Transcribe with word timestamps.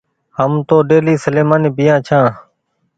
هم 0.37 0.51
تو 0.67 0.75
ڍيلي 0.89 1.15
سليمآني 1.23 1.69
پيآ 1.77 1.95
ڇآن 2.07 2.25